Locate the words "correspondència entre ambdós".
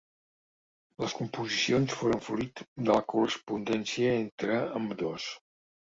3.15-5.29